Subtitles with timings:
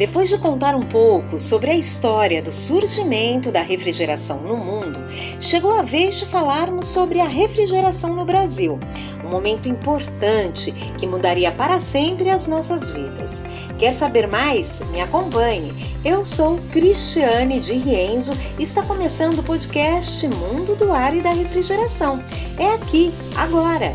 [0.00, 4.98] Depois de contar um pouco sobre a história do surgimento da refrigeração no mundo,
[5.38, 8.80] chegou a vez de falarmos sobre a refrigeração no Brasil,
[9.22, 13.42] um momento importante que mudaria para sempre as nossas vidas.
[13.78, 14.80] Quer saber mais?
[14.90, 15.94] Me acompanhe.
[16.02, 21.30] Eu sou Cristiane de Rienzo e está começando o podcast Mundo do Ar e da
[21.30, 22.24] Refrigeração.
[22.58, 23.94] É aqui, agora.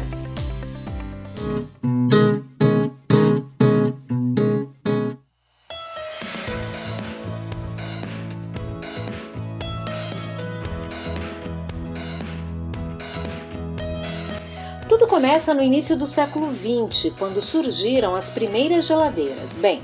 [15.26, 19.56] Começa no início do século XX, quando surgiram as primeiras geladeiras.
[19.56, 19.82] Bem,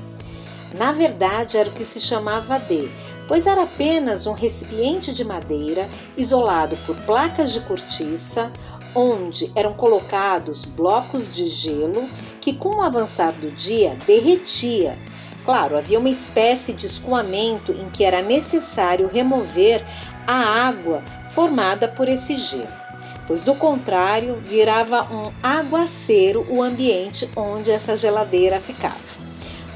[0.77, 2.87] na verdade era o que se chamava de,
[3.27, 8.51] pois era apenas um recipiente de madeira isolado por placas de cortiça,
[8.93, 12.07] onde eram colocados blocos de gelo
[12.39, 14.95] que, com o avançar do dia, derretia.
[15.43, 19.83] Claro, havia uma espécie de escoamento em que era necessário remover
[20.27, 22.80] a água formada por esse gelo
[23.27, 29.11] pois do contrário virava um aguaceiro o ambiente onde essa geladeira ficava.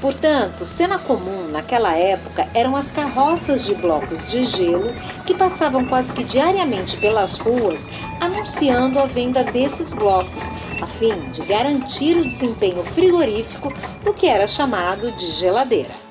[0.00, 4.92] Portanto, cena comum naquela época eram as carroças de blocos de gelo
[5.24, 7.80] que passavam quase que diariamente pelas ruas
[8.20, 10.42] anunciando a venda desses blocos,
[10.82, 13.72] a fim de garantir o desempenho frigorífico
[14.04, 16.05] do que era chamado de geladeira.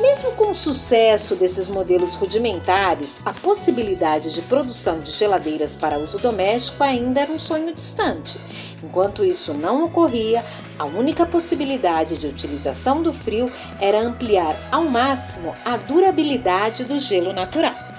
[0.00, 6.18] Mesmo com o sucesso desses modelos rudimentares, a possibilidade de produção de geladeiras para uso
[6.18, 8.36] doméstico ainda era um sonho distante.
[8.82, 10.44] Enquanto isso não ocorria,
[10.78, 13.50] a única possibilidade de utilização do frio
[13.80, 17.93] era ampliar ao máximo a durabilidade do gelo natural.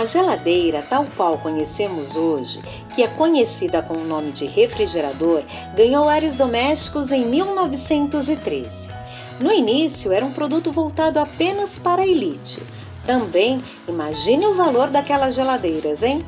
[0.00, 2.62] A geladeira, tal qual conhecemos hoje,
[2.94, 5.42] que é conhecida com o nome de refrigerador,
[5.76, 8.88] ganhou ares domésticos em 1913.
[9.38, 12.62] No início, era um produto voltado apenas para a elite.
[13.04, 16.24] Também, imagine o valor daquelas geladeiras, hein?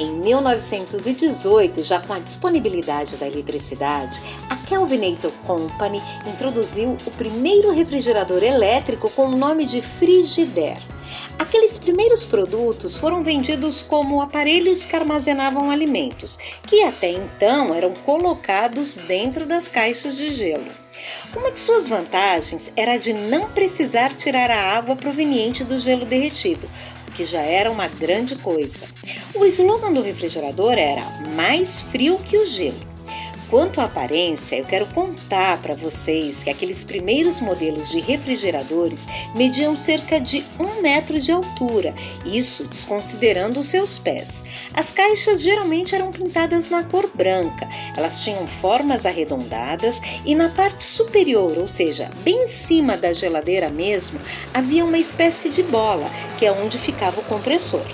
[0.00, 8.42] Em 1918, já com a disponibilidade da eletricidade, a Kelvinator Company introduziu o primeiro refrigerador
[8.42, 10.90] elétrico com o nome de Frigidaire.
[11.42, 16.38] Aqueles primeiros produtos foram vendidos como aparelhos que armazenavam alimentos,
[16.68, 20.70] que até então eram colocados dentro das caixas de gelo.
[21.36, 26.70] Uma de suas vantagens era de não precisar tirar a água proveniente do gelo derretido,
[27.08, 28.86] o que já era uma grande coisa.
[29.34, 31.02] O slogan do refrigerador era
[31.34, 32.91] mais frio que o gelo.
[33.52, 39.76] Quanto à aparência, eu quero contar para vocês que aqueles primeiros modelos de refrigeradores mediam
[39.76, 44.42] cerca de um metro de altura, isso desconsiderando os seus pés.
[44.72, 50.82] As caixas geralmente eram pintadas na cor branca, elas tinham formas arredondadas e na parte
[50.82, 54.18] superior, ou seja, bem em cima da geladeira mesmo,
[54.54, 56.08] havia uma espécie de bola,
[56.38, 57.84] que é onde ficava o compressor.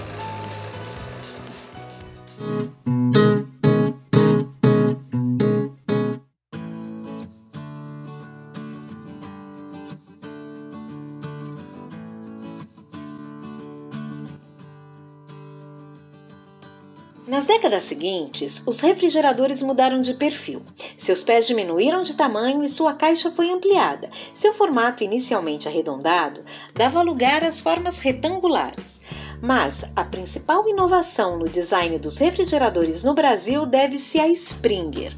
[17.58, 20.62] Décadas seguintes, os refrigeradores mudaram de perfil.
[20.96, 24.08] Seus pés diminuíram de tamanho e sua caixa foi ampliada.
[24.32, 29.00] Seu formato, inicialmente arredondado, dava lugar às formas retangulares.
[29.40, 35.14] Mas a principal inovação no design dos refrigeradores no Brasil deve-se a Springer.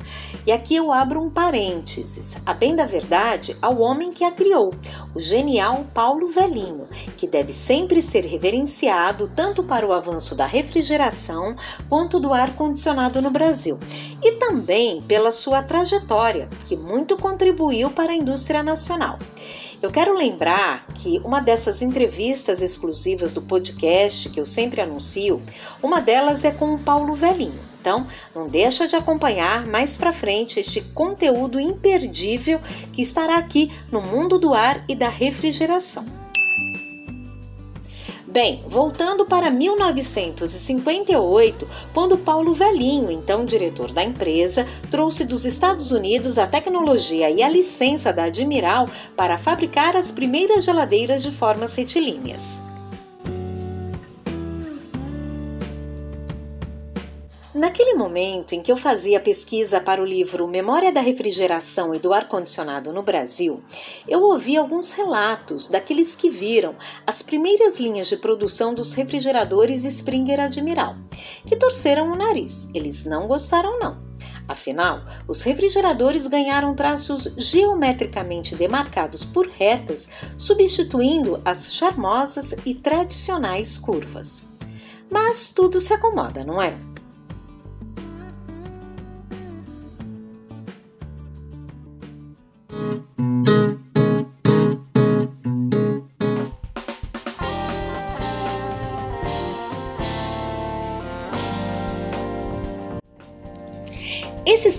[0.46, 4.74] E aqui eu abro um parênteses, a bem da verdade, ao homem que a criou,
[5.14, 11.54] o genial Paulo Velhinho, que deve sempre ser reverenciado tanto para o avanço da refrigeração
[11.88, 13.78] quanto do ar-condicionado no Brasil,
[14.22, 19.18] e também pela sua trajetória, que muito contribuiu para a indústria nacional.
[19.82, 25.40] Eu quero lembrar que uma dessas entrevistas exclusivas do podcast que eu sempre anuncio,
[25.82, 27.58] uma delas é com o Paulo Velhinho.
[27.80, 32.60] Então, não deixa de acompanhar mais para frente este conteúdo imperdível
[32.92, 36.04] que estará aqui no mundo do ar e da refrigeração.
[38.30, 46.38] Bem, voltando para 1958, quando Paulo Velhinho, então diretor da empresa, trouxe dos Estados Unidos
[46.38, 52.62] a tecnologia e a licença da Admiral para fabricar as primeiras geladeiras de formas retilíneas.
[57.60, 62.10] Naquele momento em que eu fazia pesquisa para o livro Memória da Refrigeração e do
[62.10, 63.62] Ar-Condicionado no Brasil,
[64.08, 66.74] eu ouvi alguns relatos daqueles que viram
[67.06, 70.96] as primeiras linhas de produção dos refrigeradores Springer Admiral,
[71.44, 72.66] que torceram o nariz.
[72.74, 73.98] Eles não gostaram, não.
[74.48, 80.08] Afinal, os refrigeradores ganharam traços geometricamente demarcados por retas,
[80.38, 84.40] substituindo as charmosas e tradicionais curvas.
[85.10, 86.74] Mas tudo se acomoda, não é?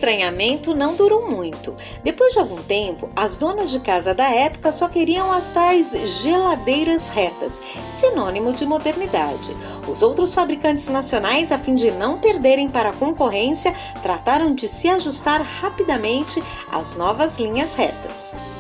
[0.02, 1.76] Estranhamento não durou muito.
[2.04, 5.92] Depois de algum tempo, as donas de casa da época só queriam as tais
[6.24, 7.62] geladeiras retas,
[7.94, 9.56] sinônimo de modernidade.
[9.88, 14.90] Os outros fabricantes nacionais, a fim de não perderem para a concorrência, trataram de se
[14.90, 18.51] ajustar rapidamente às novas linhas retas.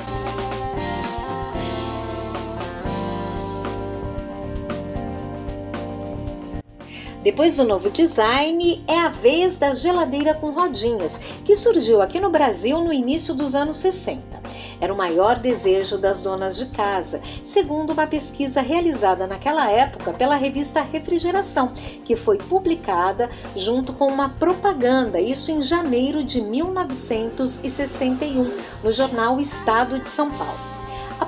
[7.24, 11.16] Depois do novo design, é a vez da geladeira com rodinhas,
[11.46, 14.42] que surgiu aqui no Brasil no início dos anos 60.
[14.80, 20.36] Era o maior desejo das donas de casa, segundo uma pesquisa realizada naquela época pela
[20.36, 21.72] revista Refrigeração,
[22.04, 28.52] que foi publicada junto com uma propaganda, isso em janeiro de 1961,
[28.84, 30.71] no jornal Estado de São Paulo.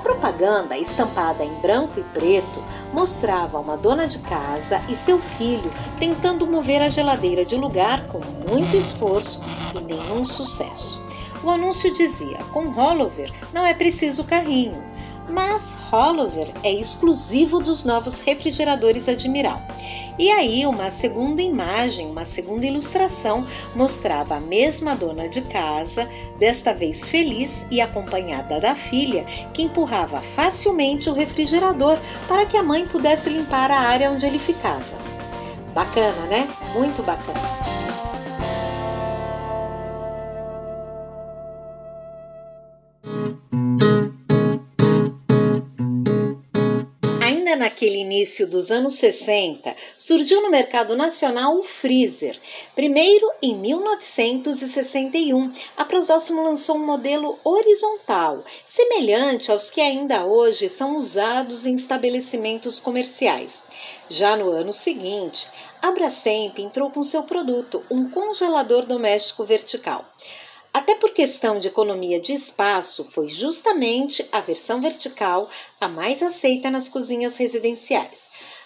[0.04, 2.62] Propaganda, estampada em branco e preto,
[2.92, 8.20] mostrava uma dona de casa e seu filho tentando mover a geladeira de lugar com
[8.46, 9.40] muito esforço
[9.74, 11.02] e nenhum sucesso.
[11.42, 14.93] O anúncio dizia: com rollover não é preciso carrinho
[15.34, 19.60] mas Rollover é exclusivo dos novos refrigeradores Admiral.
[20.16, 23.44] E aí, uma segunda imagem, uma segunda ilustração
[23.74, 26.08] mostrava a mesma dona de casa,
[26.38, 31.98] desta vez feliz e acompanhada da filha, que empurrava facilmente o refrigerador
[32.28, 35.04] para que a mãe pudesse limpar a área onde ele ficava.
[35.74, 36.48] Bacana, né?
[36.72, 37.83] Muito bacana.
[47.74, 52.38] Naquele início dos anos 60, surgiu no mercado nacional o freezer.
[52.72, 60.96] Primeiro, em 1961, a Prosóximo lançou um modelo horizontal, semelhante aos que ainda hoje são
[60.96, 63.64] usados em estabelecimentos comerciais.
[64.08, 65.48] Já no ano seguinte,
[65.82, 70.04] a Brastemp entrou com seu produto, um congelador doméstico vertical.
[70.74, 75.48] Até por questão de economia de espaço, foi justamente a versão vertical
[75.80, 78.22] a mais aceita nas cozinhas residenciais.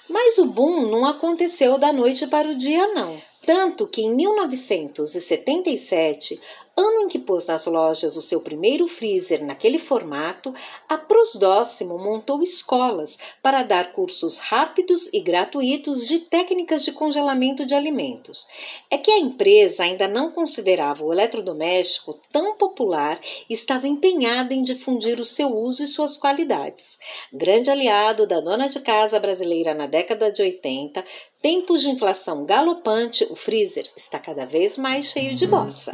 [0.09, 3.21] Mas o boom não aconteceu da noite para o dia, não.
[3.45, 6.41] Tanto que em 1977,
[6.81, 10.55] ano em que pôs nas lojas o seu primeiro freezer naquele formato,
[10.89, 17.75] a Prosdóximo montou escolas para dar cursos rápidos e gratuitos de técnicas de congelamento de
[17.75, 18.47] alimentos.
[18.91, 24.63] É que a empresa ainda não considerava o eletrodoméstico tão popular e estava empenhada em
[24.63, 26.99] difundir o seu uso e suas qualidades.
[27.33, 31.05] Grande aliado da dona de casa brasileira na década de 80,
[31.43, 35.91] tempos de inflação galopante, o freezer está cada vez mais cheio de bossa.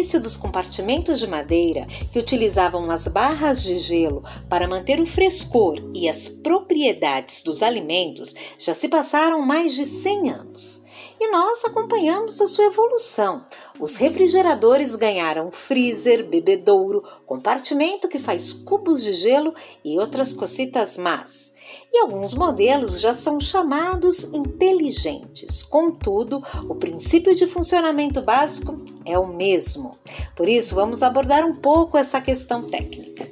[0.00, 5.78] Início dos compartimentos de madeira que utilizavam as barras de gelo para manter o frescor
[5.92, 10.80] e as propriedades dos alimentos, já se passaram mais de 100 anos.
[11.20, 13.44] E nós acompanhamos a sua evolução.
[13.78, 19.52] Os refrigeradores ganharam freezer, bebedouro, compartimento que faz cubos de gelo
[19.84, 21.49] e outras cositas más
[21.92, 25.62] e alguns modelos já são chamados inteligentes.
[25.62, 29.96] Contudo, o princípio de funcionamento básico é o mesmo.
[30.36, 33.28] Por isso, vamos abordar um pouco essa questão técnica.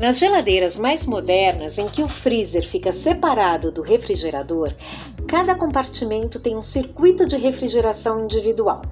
[0.00, 4.72] Nas geladeiras mais modernas, em que o freezer fica separado do refrigerador,
[5.26, 8.82] cada compartimento tem um circuito de refrigeração individual.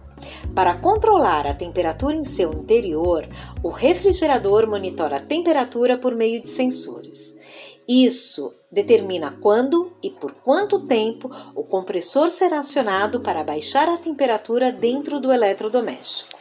[0.54, 3.26] Para controlar a temperatura em seu interior,
[3.62, 7.36] o refrigerador monitora a temperatura por meio de sensores.
[7.88, 14.72] Isso determina quando e por quanto tempo o compressor será acionado para baixar a temperatura
[14.72, 16.36] dentro do eletrodoméstico.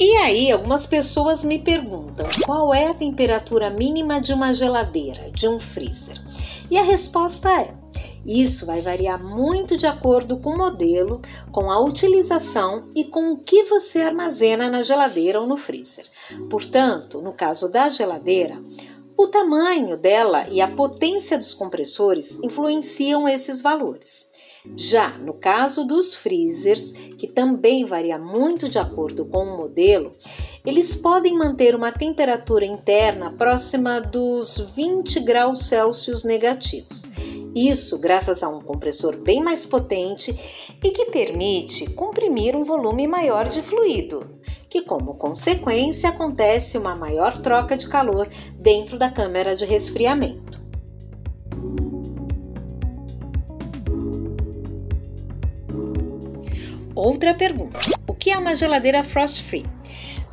[0.00, 5.46] E aí, algumas pessoas me perguntam qual é a temperatura mínima de uma geladeira, de
[5.46, 6.20] um freezer.
[6.70, 7.74] E a resposta é:
[8.26, 11.20] isso vai variar muito de acordo com o modelo,
[11.52, 16.06] com a utilização e com o que você armazena na geladeira ou no freezer.
[16.48, 18.60] Portanto, no caso da geladeira,
[19.16, 24.32] o tamanho dela e a potência dos compressores influenciam esses valores.
[24.74, 30.10] Já no caso dos freezers, que também varia muito de acordo com o modelo,
[30.66, 37.02] eles podem manter uma temperatura interna próxima dos 20 graus Celsius negativos.
[37.54, 40.34] Isso graças a um compressor bem mais potente
[40.82, 44.40] e que permite comprimir um volume maior de fluido,
[44.70, 48.26] que como consequência acontece uma maior troca de calor
[48.58, 50.64] dentro da câmara de resfriamento.
[56.94, 59.66] Outra pergunta: o que é uma geladeira frost free?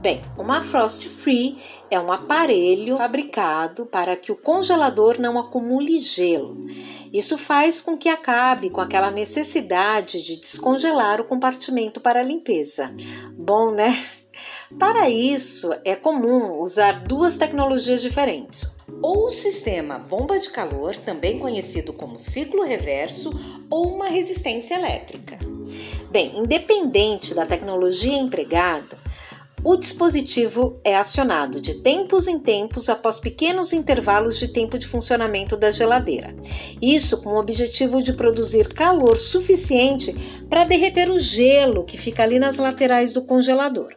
[0.01, 1.59] Bem, uma frost free
[1.91, 6.57] é um aparelho fabricado para que o congelador não acumule gelo.
[7.13, 12.91] Isso faz com que acabe com aquela necessidade de descongelar o compartimento para limpeza.
[13.37, 14.03] Bom, né?
[14.79, 18.75] Para isso, é comum usar duas tecnologias diferentes.
[19.03, 23.31] Ou o sistema bomba de calor, também conhecido como ciclo reverso,
[23.69, 25.37] ou uma resistência elétrica.
[26.09, 28.97] Bem, independente da tecnologia empregada,
[29.63, 35.55] o dispositivo é acionado de tempos em tempos após pequenos intervalos de tempo de funcionamento
[35.55, 36.35] da geladeira.
[36.81, 40.15] Isso com o objetivo de produzir calor suficiente
[40.49, 43.93] para derreter o gelo que fica ali nas laterais do congelador.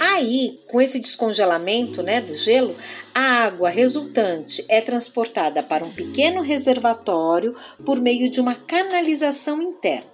[0.00, 2.76] Aí, com esse descongelamento né, do gelo,
[3.12, 10.08] a água resultante é transportada para um pequeno reservatório por meio de uma canalização interna.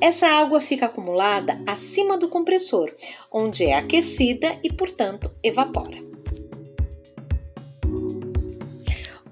[0.00, 2.94] Essa água fica acumulada acima do compressor,
[3.30, 5.96] onde é aquecida e, portanto, evapora.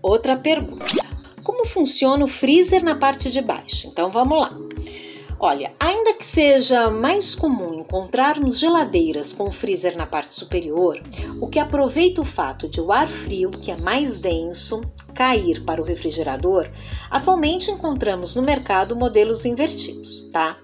[0.03, 1.07] Outra pergunta:
[1.45, 3.87] Como funciona o freezer na parte de baixo?
[3.87, 4.70] Então vamos lá.
[5.43, 11.01] Olha, ainda que seja mais comum encontrarmos geladeiras com freezer na parte superior,
[11.41, 14.83] o que aproveita o fato de o ar frio, que é mais denso,
[15.15, 16.69] cair para o refrigerador,
[17.11, 20.59] atualmente encontramos no mercado modelos invertidos, tá?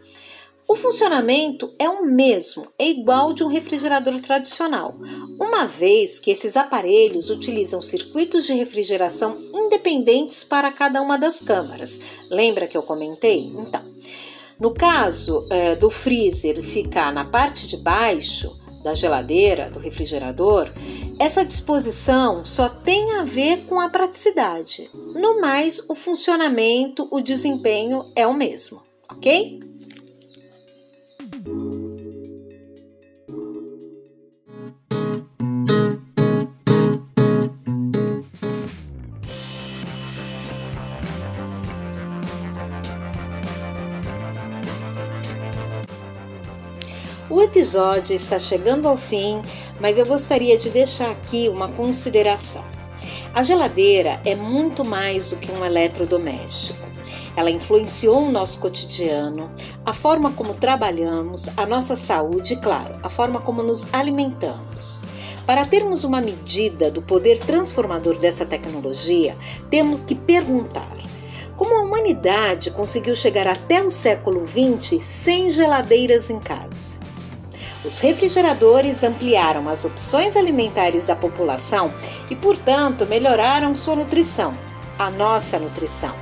[0.68, 4.94] O funcionamento é o mesmo, é igual de um refrigerador tradicional,
[5.40, 11.98] uma vez que esses aparelhos utilizam circuitos de refrigeração independentes para cada uma das câmaras.
[12.28, 13.46] Lembra que eu comentei?
[13.56, 13.80] Então,
[14.58, 20.70] no caso é, do freezer ficar na parte de baixo da geladeira, do refrigerador,
[21.18, 24.88] essa disposição só tem a ver com a praticidade.
[24.94, 29.58] No mais, o funcionamento, o desempenho é o mesmo, ok?
[47.28, 49.42] O episódio está chegando ao fim,
[49.80, 52.62] mas eu gostaria de deixar aqui uma consideração.
[53.34, 56.86] A geladeira é muito mais do que um eletrodoméstico.
[57.36, 59.50] Ela influenciou o nosso cotidiano,
[59.84, 65.00] a forma como trabalhamos, a nossa saúde e, claro, a forma como nos alimentamos.
[65.44, 69.36] Para termos uma medida do poder transformador dessa tecnologia,
[69.68, 70.96] temos que perguntar:
[71.56, 76.95] como a humanidade conseguiu chegar até o século XX sem geladeiras em casa?
[77.86, 81.94] Os refrigeradores ampliaram as opções alimentares da população
[82.28, 84.54] e, portanto, melhoraram sua nutrição,
[84.98, 86.12] a nossa nutrição.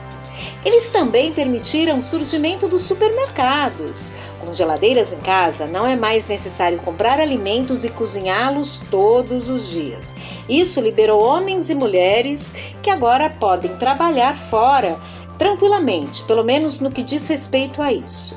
[0.63, 4.13] Eles também permitiram o surgimento dos supermercados.
[4.41, 10.13] Com geladeiras em casa, não é mais necessário comprar alimentos e cozinhá-los todos os dias.
[10.47, 12.53] Isso liberou homens e mulheres
[12.83, 14.99] que agora podem trabalhar fora
[15.39, 18.37] tranquilamente, pelo menos no que diz respeito a isso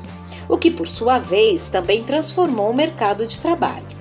[0.49, 3.97] o que por sua vez também transformou o mercado de trabalho.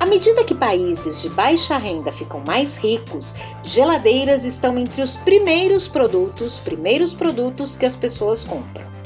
[0.00, 3.34] À medida que países de baixa renda ficam mais ricos,
[3.64, 8.97] geladeiras estão entre os primeiros produtos, primeiros produtos que as pessoas compram.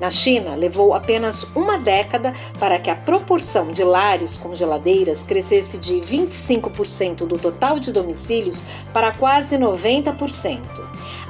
[0.00, 5.78] Na China, levou apenas uma década para que a proporção de lares com geladeiras crescesse
[5.78, 8.62] de 25% do total de domicílios
[8.92, 10.60] para quase 90%.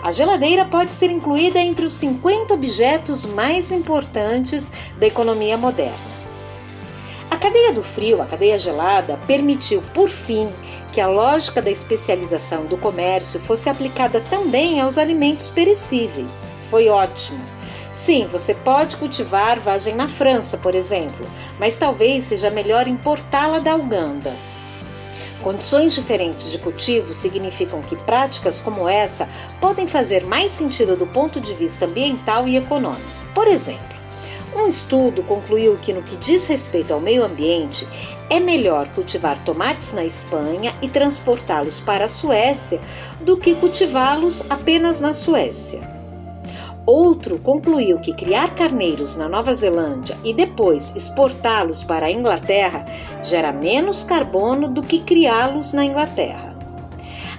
[0.02, 4.66] A geladeira pode ser incluída entre os 50 objetos mais importantes
[4.98, 6.16] da economia moderna.
[7.30, 10.48] A cadeia do frio, a cadeia gelada, permitiu, por fim,
[10.92, 16.48] que a lógica da especialização do comércio fosse aplicada também aos alimentos perecíveis.
[16.70, 17.55] Foi ótimo.
[17.96, 21.26] Sim, você pode cultivar vagem na França, por exemplo,
[21.58, 24.36] mas talvez seja melhor importá-la da Uganda.
[25.42, 29.26] Condições diferentes de cultivo significam que práticas como essa
[29.62, 33.00] podem fazer mais sentido do ponto de vista ambiental e econômico.
[33.34, 33.96] Por exemplo,
[34.54, 37.88] um estudo concluiu que, no que diz respeito ao meio ambiente,
[38.28, 42.78] é melhor cultivar tomates na Espanha e transportá-los para a Suécia
[43.22, 45.95] do que cultivá-los apenas na Suécia.
[46.86, 52.86] Outro concluiu que criar carneiros na Nova Zelândia e depois exportá-los para a Inglaterra
[53.24, 56.54] gera menos carbono do que criá-los na Inglaterra.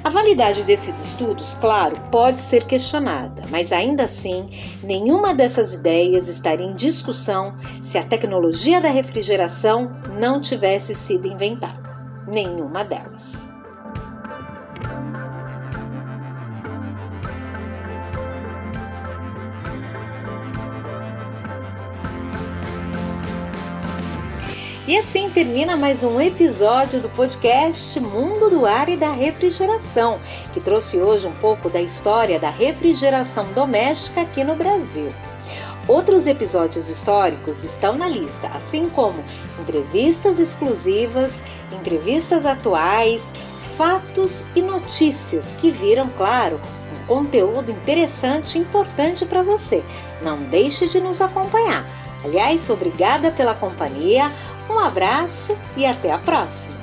[0.04, 4.50] A validade desses estudos, claro, pode ser questionada, mas ainda assim,
[4.84, 11.88] nenhuma dessas ideias estaria em discussão se a tecnologia da refrigeração não tivesse sido inventada.
[12.28, 13.47] Nenhuma delas.
[24.88, 30.18] E assim termina mais um episódio do podcast Mundo do Ar e da Refrigeração,
[30.54, 35.10] que trouxe hoje um pouco da história da refrigeração doméstica aqui no Brasil.
[35.90, 39.22] Outros episódios históricos estão na lista, assim como
[39.60, 41.34] entrevistas exclusivas,
[41.78, 43.22] entrevistas atuais,
[43.78, 46.62] fatos e notícias que viram, claro,
[46.96, 49.84] um conteúdo interessante e importante para você.
[50.22, 51.86] Não deixe de nos acompanhar.
[52.24, 54.32] Aliás, obrigada pela companhia,
[54.70, 56.77] um abraço e até a próxima!